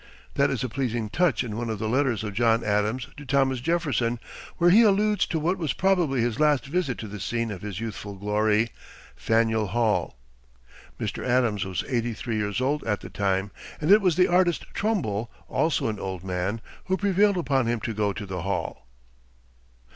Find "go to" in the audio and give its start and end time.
17.93-18.25